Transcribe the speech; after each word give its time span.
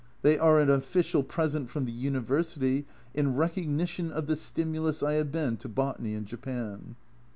They 0.23 0.39
are 0.39 0.59
an 0.59 0.71
official 0.71 1.21
present 1.21 1.69
from 1.69 1.85
the 1.85 1.91
University, 1.91 2.87
in" 3.13 3.35
recognition 3.35 4.09
of 4.11 4.25
the 4.25 4.35
stimulus 4.35 5.03
I 5.03 5.13
have 5.13 5.31
been 5.31 5.57
to 5.57 5.69
botany 5.69 6.15
in 6.15 6.25
Japan 6.25 6.95